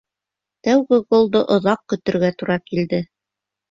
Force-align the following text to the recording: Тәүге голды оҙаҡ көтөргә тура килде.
Тәүге 0.67 0.99
голды 1.15 1.43
оҙаҡ 1.59 1.87
көтөргә 1.95 2.35
тура 2.43 2.61
килде. 2.69 3.07